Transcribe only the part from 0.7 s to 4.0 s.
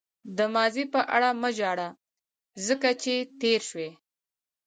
په اړه مه ژاړه ځکه چې تېر شوی.